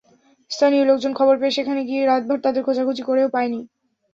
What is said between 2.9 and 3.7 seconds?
করেও পায়নি।